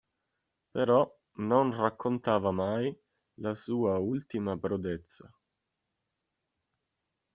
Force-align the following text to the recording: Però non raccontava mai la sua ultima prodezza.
Però 0.75 1.01
non 1.49 1.75
raccontava 1.77 2.49
mai 2.51 2.91
la 3.35 3.53
sua 3.53 3.99
ultima 3.99 4.57
prodezza. 4.57 5.31